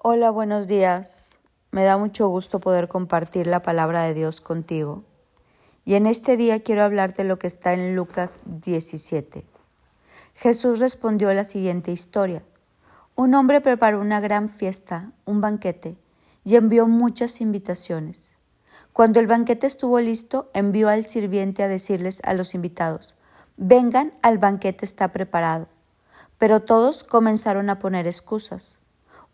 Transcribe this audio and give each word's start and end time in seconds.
Hola, 0.00 0.30
buenos 0.30 0.68
días. 0.68 1.30
Me 1.72 1.82
da 1.82 1.98
mucho 1.98 2.28
gusto 2.28 2.60
poder 2.60 2.86
compartir 2.86 3.48
la 3.48 3.62
palabra 3.62 4.04
de 4.04 4.14
Dios 4.14 4.40
contigo. 4.40 5.02
Y 5.84 5.96
en 5.96 6.06
este 6.06 6.36
día 6.36 6.62
quiero 6.62 6.84
hablarte 6.84 7.24
lo 7.24 7.40
que 7.40 7.48
está 7.48 7.72
en 7.72 7.96
Lucas 7.96 8.38
17. 8.44 9.44
Jesús 10.34 10.78
respondió 10.78 11.34
la 11.34 11.42
siguiente 11.42 11.90
historia. 11.90 12.44
Un 13.16 13.34
hombre 13.34 13.60
preparó 13.60 14.00
una 14.00 14.20
gran 14.20 14.48
fiesta, 14.48 15.10
un 15.24 15.40
banquete, 15.40 15.98
y 16.44 16.54
envió 16.54 16.86
muchas 16.86 17.40
invitaciones. 17.40 18.36
Cuando 18.92 19.18
el 19.18 19.26
banquete 19.26 19.66
estuvo 19.66 19.98
listo, 19.98 20.48
envió 20.54 20.90
al 20.90 21.08
sirviente 21.08 21.64
a 21.64 21.68
decirles 21.68 22.22
a 22.22 22.34
los 22.34 22.54
invitados, 22.54 23.16
vengan, 23.56 24.12
al 24.22 24.38
banquete 24.38 24.84
está 24.84 25.08
preparado. 25.08 25.66
Pero 26.38 26.60
todos 26.60 27.02
comenzaron 27.02 27.68
a 27.68 27.80
poner 27.80 28.06
excusas. 28.06 28.78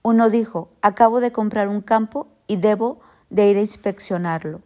Uno 0.07 0.29
dijo, 0.29 0.69
acabo 0.83 1.21
de 1.21 1.33
comprar 1.33 1.69
un 1.69 1.81
campo 1.81 2.29
y 2.47 2.59
debo 2.59 3.01
de 3.31 3.49
ir 3.49 3.57
a 3.57 3.61
inspeccionarlo. 3.61 4.61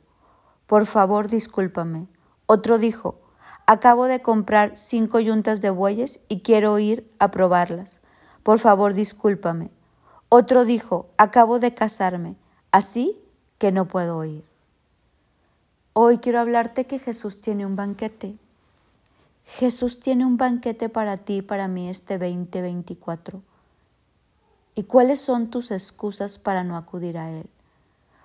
Por 0.67 0.85
favor, 0.85 1.29
discúlpame. 1.29 2.09
Otro 2.47 2.79
dijo, 2.79 3.21
acabo 3.65 4.07
de 4.07 4.21
comprar 4.21 4.77
cinco 4.77 5.21
yuntas 5.21 5.61
de 5.61 5.71
bueyes 5.71 6.23
y 6.27 6.41
quiero 6.41 6.77
ir 6.81 7.09
a 7.21 7.31
probarlas. 7.31 8.01
Por 8.43 8.59
favor, 8.59 8.95
discúlpame. 8.95 9.71
Otro 10.29 10.65
dijo, 10.65 11.07
acabo 11.19 11.61
de 11.61 11.73
casarme, 11.73 12.35
así 12.73 13.17
que 13.59 13.71
no 13.71 13.87
puedo 13.87 14.25
ir. 14.25 14.43
Hoy 15.93 16.19
quiero 16.19 16.41
hablarte 16.41 16.87
que 16.89 16.99
Jesús 16.99 17.41
tiene 17.41 17.65
un 17.65 17.77
banquete. 17.77 18.35
Jesús 19.45 20.01
tiene 20.01 20.27
un 20.27 20.37
banquete 20.37 20.89
para 20.89 21.17
ti 21.17 21.37
y 21.37 21.43
para 21.43 21.69
mí 21.69 21.89
este 21.89 22.19
2024. 22.19 23.41
¿Y 24.79 24.85
cuáles 24.85 25.21
son 25.21 25.51
tus 25.51 25.73
excusas 25.73 26.39
para 26.39 26.63
no 26.63 26.77
acudir 26.77 27.19
a 27.19 27.33
Él? 27.33 27.51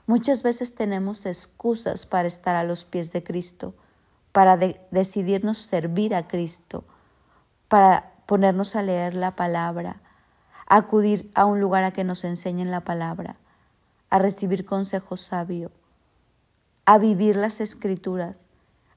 Muchas 0.05 0.43
veces 0.43 0.75
tenemos 0.75 1.25
excusas 1.25 2.05
para 2.05 2.27
estar 2.27 2.55
a 2.55 2.63
los 2.63 2.85
pies 2.85 3.11
de 3.11 3.23
Cristo, 3.23 3.73
para 4.31 4.55
decidirnos 4.91 5.57
servir 5.57 6.13
a 6.13 6.27
Cristo, 6.27 6.83
para 7.69 8.13
ponernos 8.27 8.75
a 8.75 8.83
leer 8.83 9.15
la 9.15 9.33
palabra, 9.33 9.99
acudir 10.67 11.31
a 11.33 11.45
un 11.45 11.59
lugar 11.59 11.85
a 11.85 11.91
que 11.91 12.03
nos 12.03 12.23
enseñen 12.23 12.69
la 12.69 12.81
palabra, 12.81 13.37
a 14.11 14.19
recibir 14.19 14.63
consejo 14.63 15.17
sabio, 15.17 15.71
a 16.85 16.99
vivir 16.99 17.35
las 17.35 17.61
escrituras. 17.61 18.45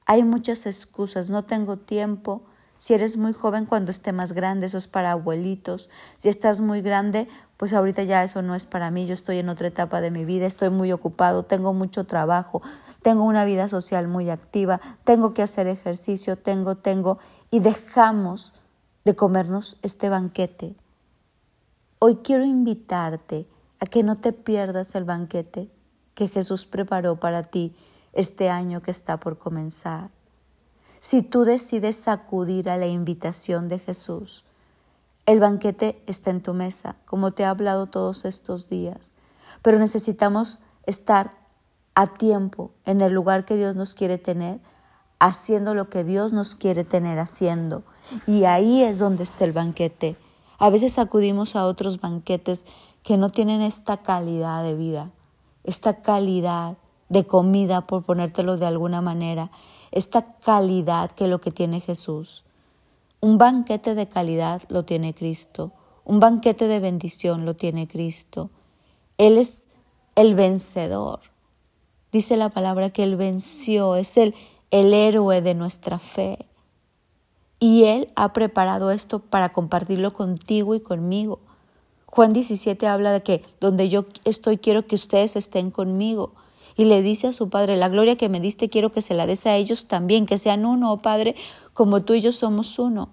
Hay 0.05 0.25
muchas 0.25 0.66
excusas, 0.66 1.31
no 1.31 1.47
tengo 1.47 1.78
tiempo, 1.78 2.42
si 2.78 2.94
eres 2.94 3.16
muy 3.16 3.32
joven, 3.32 3.66
cuando 3.66 3.91
esté 3.91 4.12
más 4.12 4.32
grande, 4.32 4.66
eso 4.66 4.78
es 4.78 4.88
para 4.88 5.12
abuelitos. 5.12 5.88
Si 6.19 6.28
estás 6.28 6.60
muy 6.60 6.82
grande, 6.82 7.28
pues 7.56 7.72
ahorita 7.72 8.02
ya 8.02 8.22
eso 8.22 8.42
no 8.42 8.55
es 8.55 8.66
para 8.66 8.91
mí. 8.91 9.06
Yo 9.06 9.14
estoy 9.14 9.38
en 9.38 9.48
otra 9.48 9.69
etapa 9.69 10.00
de 10.00 10.10
mi 10.10 10.24
vida, 10.24 10.46
estoy 10.46 10.70
muy 10.70 10.92
ocupado, 10.92 11.44
tengo 11.44 11.72
mucho 11.72 12.04
trabajo, 12.04 12.62
tengo 13.02 13.24
una 13.24 13.44
vida 13.44 13.69
social 13.69 14.08
muy 14.08 14.30
activa, 14.30 14.80
tengo 15.04 15.32
que 15.32 15.42
hacer 15.42 15.66
ejercicio, 15.66 16.36
tengo, 16.36 16.77
tengo, 16.77 17.19
y 17.50 17.60
dejamos 17.60 18.52
de 19.04 19.16
comernos 19.16 19.78
este 19.82 20.08
banquete. 20.08 20.77
Hoy 21.98 22.16
quiero 22.16 22.44
invitarte 22.44 23.48
a 23.80 23.86
que 23.86 24.02
no 24.02 24.16
te 24.16 24.32
pierdas 24.32 24.94
el 24.94 25.04
banquete 25.04 25.70
que 26.14 26.28
Jesús 26.28 26.66
preparó 26.66 27.20
para 27.20 27.44
ti 27.44 27.74
este 28.12 28.48
año 28.48 28.82
que 28.82 28.91
está 28.91 29.19
por 29.19 29.38
comenzar 29.38 30.16
si 31.00 31.22
tú 31.22 31.44
decides 31.44 32.08
acudir 32.08 32.69
a 32.70 32.77
la 32.77 32.86
invitación 32.86 33.69
de 33.69 33.78
Jesús. 33.78 34.44
El 35.27 35.41
banquete 35.41 36.03
está 36.06 36.30
en 36.30 36.42
tu 36.42 36.55
mesa, 36.55 36.97
como 37.05 37.33
te 37.33 37.42
he 37.42 37.47
hablado 37.47 37.86
todos 37.86 38.25
estos 38.25 38.69
días, 38.69 39.11
pero 39.62 39.78
necesitamos 39.78 40.58
estar 40.86 41.33
a 41.94 42.06
tiempo 42.06 42.70
en 42.84 43.00
el 43.00 43.12
lugar 43.12 43.44
que 43.44 43.56
Dios 43.56 43.75
nos 43.75 43.94
quiere 43.94 44.19
tener, 44.19 44.61
haciendo 45.19 45.75
lo 45.75 45.88
que 45.88 46.05
Dios 46.05 46.32
nos 46.32 46.54
quiere 46.54 46.84
tener 46.84 47.19
haciendo. 47.19 47.82
Y 48.26 48.44
ahí 48.44 48.82
es 48.82 48.98
donde 48.98 49.25
está 49.25 49.44
el 49.44 49.53
banquete. 49.53 50.16
A 50.59 50.71
veces 50.71 50.98
acudimos 50.98 51.56
a 51.56 51.65
otros 51.65 52.00
banquetes 52.00 52.66
que 53.03 53.16
no 53.16 53.31
tienen 53.31 53.62
esta 53.62 53.98
calidad 53.98 54.62
de 54.62 54.75
vida, 54.75 55.10
esta 55.65 56.03
calidad 56.03 56.76
de 57.09 57.27
comida, 57.27 57.87
por 57.87 58.05
ponértelo 58.05 58.56
de 58.56 58.67
alguna 58.67 59.00
manera, 59.00 59.50
esta 59.93 60.34
calidad 60.41 61.11
que 61.12 61.28
lo 61.28 61.41
que 61.41 61.50
tiene 61.50 61.81
Jesús. 61.81 62.44
Un 63.21 63.39
banquete 63.39 63.94
de 63.94 64.09
calidad 64.09 64.62
lo 64.69 64.84
tiene 64.84 65.15
Cristo, 65.15 65.72
un 66.05 66.21
banquete 66.21 66.69
de 66.69 66.81
bendición 66.81 67.45
lo 67.45 67.55
tiene 67.55 67.87
Cristo. 67.87 68.50
Él 69.19 69.39
es 69.39 69.66
el 70.15 70.34
vencedor. 70.34 71.21
Dice 72.12 72.37
la 72.37 72.49
palabra 72.50 72.91
que 72.91 73.03
Él 73.03 73.16
venció, 73.16 73.97
es 73.97 74.16
el, 74.16 74.34
el 74.71 74.95
héroe 74.95 75.43
de 75.43 75.55
nuestra 75.55 75.99
fe. 75.99 76.47
Y 77.59 77.84
Él 77.84 78.09
ha 78.15 78.33
preparado 78.33 78.91
esto 78.91 79.19
para 79.21 79.53
compartirlo 79.53 80.12
contigo 80.12 80.75
y 80.75 80.81
conmigo. 80.81 81.41
Juan 82.06 82.33
17 82.33 82.87
habla 82.87 83.12
de 83.12 83.22
que 83.22 83.43
donde 83.61 83.89
yo 83.89 84.05
estoy 84.25 84.59
quiero 84.59 84.87
que 84.87 84.95
ustedes 84.95 85.37
estén 85.37 85.71
conmigo 85.71 86.33
y 86.76 86.84
le 86.84 87.03
dice 87.03 87.28
a 87.28 87.32
su 87.32 87.48
Padre, 87.48 87.76
la 87.76 87.88
gloria 87.88 88.16
que 88.16 88.28
me 88.28 88.41
diste 88.41 88.69
quiero 88.69 88.92
que 88.92 89.00
se 89.00 89.14
la 89.14 89.26
des 89.26 89.47
a 89.47 89.56
ellos 89.56 89.87
también, 89.87 90.26
que 90.26 90.38
sean 90.38 90.66
uno, 90.66 90.92
oh 90.92 90.98
Padre, 90.98 91.34
como 91.72 92.03
tú 92.03 92.14
y 92.14 92.20
yo 92.20 92.32
somos 92.32 92.78
uno. 92.78 93.09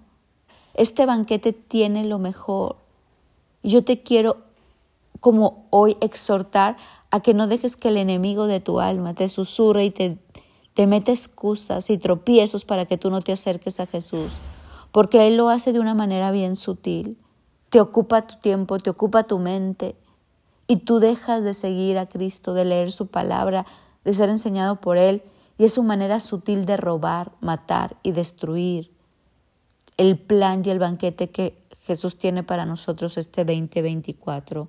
Este 0.74 1.06
banquete 1.06 1.52
tiene 1.52 2.04
lo 2.04 2.18
mejor. 2.18 2.76
Yo 3.62 3.82
te 3.84 4.02
quiero, 4.02 4.38
como 5.20 5.66
hoy, 5.70 5.96
exhortar 6.00 6.76
a 7.10 7.20
que 7.20 7.32
no 7.32 7.46
dejes 7.46 7.76
que 7.76 7.88
el 7.88 7.96
enemigo 7.96 8.46
de 8.46 8.60
tu 8.60 8.80
alma 8.80 9.14
te 9.14 9.28
susurre 9.28 9.86
y 9.86 9.90
te, 9.90 10.18
te 10.74 10.86
meta 10.86 11.12
excusas 11.12 11.88
y 11.88 11.96
tropiezos 11.96 12.64
para 12.64 12.84
que 12.84 12.98
tú 12.98 13.08
no 13.08 13.22
te 13.22 13.32
acerques 13.32 13.80
a 13.80 13.86
Jesús, 13.86 14.32
porque 14.92 15.26
Él 15.26 15.36
lo 15.36 15.48
hace 15.48 15.72
de 15.72 15.80
una 15.80 15.94
manera 15.94 16.30
bien 16.32 16.56
sutil. 16.56 17.16
Te 17.70 17.80
ocupa 17.80 18.26
tu 18.26 18.36
tiempo, 18.40 18.78
te 18.78 18.90
ocupa 18.90 19.22
tu 19.22 19.38
mente, 19.38 19.96
y 20.66 20.76
tú 20.78 20.98
dejas 20.98 21.44
de 21.44 21.54
seguir 21.54 21.98
a 21.98 22.06
Cristo, 22.06 22.54
de 22.54 22.64
leer 22.64 22.92
su 22.92 23.06
palabra, 23.06 23.66
de 24.04 24.14
ser 24.14 24.30
enseñado 24.30 24.80
por 24.80 24.96
Él, 24.98 25.22
y 25.58 25.64
es 25.64 25.74
su 25.74 25.82
manera 25.82 26.20
sutil 26.20 26.66
de 26.66 26.76
robar, 26.76 27.32
matar 27.40 27.96
y 28.02 28.12
destruir 28.12 28.90
el 29.96 30.18
plan 30.18 30.62
y 30.64 30.70
el 30.70 30.78
banquete 30.78 31.30
que 31.30 31.62
Jesús 31.84 32.18
tiene 32.18 32.42
para 32.42 32.66
nosotros 32.66 33.16
este 33.18 33.44
2024. 33.44 34.68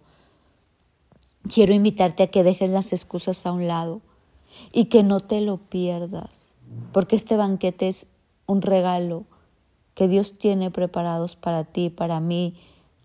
Quiero 1.51 1.73
invitarte 1.73 2.23
a 2.23 2.27
que 2.27 2.43
dejes 2.43 2.69
las 2.69 2.93
excusas 2.93 3.45
a 3.45 3.51
un 3.51 3.67
lado 3.67 4.01
y 4.71 4.85
que 4.85 5.03
no 5.03 5.19
te 5.19 5.41
lo 5.41 5.57
pierdas, 5.57 6.55
porque 6.91 7.15
este 7.15 7.37
banquete 7.37 7.87
es 7.87 8.13
un 8.45 8.61
regalo 8.61 9.25
que 9.93 10.07
Dios 10.07 10.37
tiene 10.37 10.71
preparados 10.71 11.35
para 11.35 11.63
ti, 11.63 11.89
para 11.89 12.19
mí, 12.19 12.55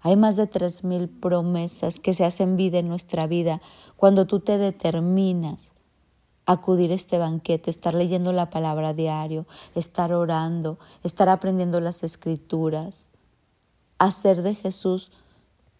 hay 0.02 0.16
más 0.16 0.36
de 0.36 0.46
tres 0.46 0.84
mil 0.84 1.08
promesas 1.08 1.98
que 1.98 2.14
se 2.14 2.24
hacen 2.24 2.56
vida 2.56 2.78
en 2.78 2.88
nuestra 2.88 3.26
vida 3.26 3.60
cuando 3.96 4.26
tú 4.26 4.40
te 4.40 4.58
determinas 4.58 5.72
acudir 6.46 6.90
a 6.90 6.94
este 6.94 7.18
banquete, 7.18 7.70
estar 7.70 7.94
leyendo 7.94 8.32
la 8.32 8.50
palabra 8.50 8.92
diario, 8.92 9.46
estar 9.74 10.12
orando, 10.12 10.78
estar 11.04 11.28
aprendiendo 11.28 11.80
las 11.80 12.02
escrituras, 12.02 13.08
hacer 13.98 14.42
de 14.42 14.54
Jesús 14.54 15.12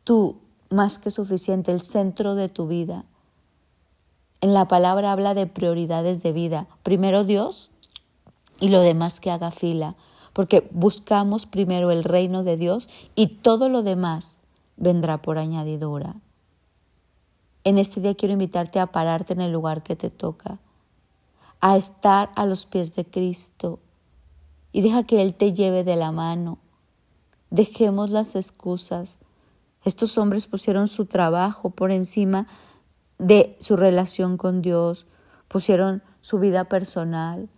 tú 0.04 0.36
más 0.68 0.98
que 0.98 1.10
suficiente, 1.10 1.72
el 1.72 1.80
centro 1.80 2.34
de 2.34 2.48
tu 2.48 2.68
vida. 2.68 3.04
En 4.40 4.54
la 4.54 4.68
palabra 4.68 5.12
habla 5.12 5.34
de 5.34 5.46
prioridades 5.46 6.22
de 6.22 6.32
vida. 6.32 6.66
Primero 6.82 7.24
Dios 7.24 7.70
y 8.60 8.68
lo 8.68 8.80
demás 8.80 9.18
que 9.18 9.30
haga 9.30 9.50
fila 9.50 9.96
porque 10.32 10.68
buscamos 10.70 11.46
primero 11.46 11.90
el 11.90 12.04
reino 12.04 12.44
de 12.44 12.56
Dios 12.56 12.88
y 13.14 13.26
todo 13.28 13.68
lo 13.68 13.82
demás 13.82 14.38
vendrá 14.76 15.20
por 15.22 15.38
añadidura. 15.38 16.16
En 17.64 17.78
este 17.78 18.00
día 18.00 18.14
quiero 18.14 18.32
invitarte 18.32 18.80
a 18.80 18.86
pararte 18.86 19.32
en 19.34 19.40
el 19.40 19.52
lugar 19.52 19.82
que 19.82 19.96
te 19.96 20.10
toca, 20.10 20.58
a 21.60 21.76
estar 21.76 22.30
a 22.34 22.46
los 22.46 22.64
pies 22.64 22.94
de 22.94 23.04
Cristo 23.04 23.78
y 24.72 24.80
deja 24.80 25.04
que 25.04 25.20
Él 25.20 25.34
te 25.34 25.52
lleve 25.52 25.84
de 25.84 25.96
la 25.96 26.12
mano. 26.12 26.58
Dejemos 27.50 28.10
las 28.10 28.36
excusas. 28.36 29.18
Estos 29.84 30.16
hombres 30.16 30.46
pusieron 30.46 30.88
su 30.88 31.06
trabajo 31.06 31.70
por 31.70 31.90
encima 31.90 32.46
de 33.18 33.56
su 33.60 33.76
relación 33.76 34.38
con 34.38 34.62
Dios, 34.62 35.06
pusieron 35.48 36.02
su 36.22 36.38
vida 36.38 36.64
personal, 36.64 37.48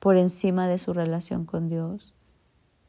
por 0.00 0.16
encima 0.16 0.66
de 0.66 0.78
su 0.78 0.92
relación 0.92 1.44
con 1.44 1.68
Dios. 1.68 2.12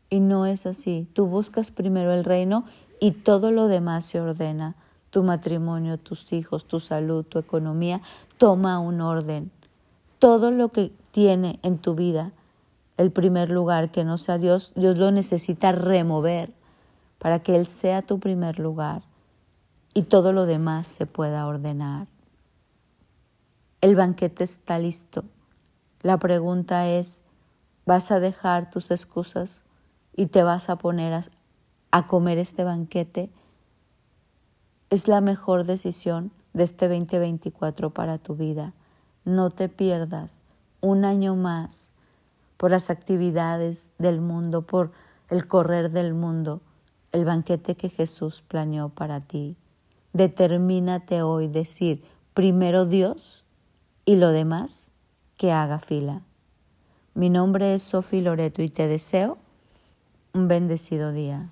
Y 0.09 0.19
no 0.19 0.47
es 0.47 0.65
así. 0.65 1.07
Tú 1.13 1.27
buscas 1.27 1.69
primero 1.69 2.11
el 2.13 2.25
reino 2.25 2.65
y 2.99 3.11
todo 3.11 3.51
lo 3.51 3.67
demás 3.67 4.05
se 4.05 4.19
ordena. 4.19 4.75
Tu 5.11 5.21
matrimonio, 5.21 5.99
tus 5.99 6.33
hijos, 6.33 6.65
tu 6.65 6.79
salud, 6.79 7.23
tu 7.23 7.37
economía, 7.37 8.01
toma 8.37 8.79
un 8.79 9.01
orden. 9.01 9.51
Todo 10.17 10.49
lo 10.51 10.69
que 10.69 10.91
tiene 11.11 11.59
en 11.61 11.77
tu 11.77 11.93
vida 11.93 12.31
el 12.97 13.11
primer 13.11 13.49
lugar 13.49 13.91
que 13.91 14.03
no 14.03 14.17
sea 14.17 14.37
Dios, 14.37 14.73
Dios 14.75 14.97
lo 14.97 15.11
necesita 15.11 15.71
remover 15.71 16.53
para 17.17 17.39
que 17.39 17.55
Él 17.55 17.65
sea 17.67 18.01
tu 18.01 18.19
primer 18.19 18.59
lugar. 18.59 19.03
y 19.93 20.03
todo 20.03 20.31
lo 20.31 20.45
demás 20.45 20.87
se 20.87 21.05
pueda 21.05 21.45
ordenar. 21.45 22.07
El 23.81 23.97
banquete 23.97 24.45
está 24.45 24.79
listo. 24.79 25.25
La 26.01 26.17
pregunta 26.17 26.87
es, 26.87 27.21
¿vas 27.85 28.11
a 28.11 28.19
dejar 28.19 28.71
tus 28.71 28.89
excusas 28.89 29.63
y 30.15 30.27
te 30.27 30.41
vas 30.41 30.69
a 30.69 30.77
poner 30.77 31.21
a, 31.91 32.07
comer 32.07 32.39
este 32.39 32.63
banquete? 32.63 33.29
Es 34.89 35.07
la 35.07 35.21
mejor 35.21 35.65
decisión 35.65 36.31
de 36.53 36.63
este 36.63 36.87
2024 36.87 37.91
para 37.91 38.17
tu 38.17 38.35
vida. 38.35 38.73
No 39.25 39.51
te 39.51 39.69
pierdas 39.69 40.41
un 40.81 41.05
año 41.05 41.35
más 41.35 41.91
por 42.57 42.71
las 42.71 42.89
actividades 42.89 43.91
del 43.99 44.21
mundo, 44.21 44.63
por 44.63 44.91
el 45.29 45.47
correr 45.47 45.91
del 45.91 46.15
mundo, 46.15 46.61
el 47.11 47.25
banquete 47.25 47.75
que 47.75 47.89
Jesús 47.89 48.41
planeó 48.41 48.89
para 48.89 49.21
ti. 49.21 49.55
Determínate 50.13 51.21
hoy 51.21 51.47
decir 51.47 52.03
primero 52.33 52.87
Dios 52.87 53.45
y 54.03 54.15
lo 54.15 54.31
demás 54.31 54.90
que 55.41 55.51
haga 55.51 55.79
fila. 55.79 56.21
Mi 57.15 57.31
nombre 57.31 57.73
es 57.73 57.81
Sofi 57.81 58.21
Loreto 58.21 58.61
y 58.61 58.69
te 58.69 58.87
deseo 58.87 59.39
un 60.33 60.47
bendecido 60.47 61.11
día. 61.11 61.49